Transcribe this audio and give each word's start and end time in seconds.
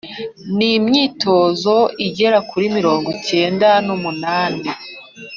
n’imyitozo 0.57 1.75
igera 2.05 2.37
kuri 2.49 2.65
mirongo 2.77 3.09
kenda 3.25 3.69
n’umunani. 3.85 4.67